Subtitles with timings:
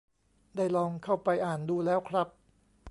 [0.55, 2.27] ได้ลองเข้าไปอ่านดูแล้วครับ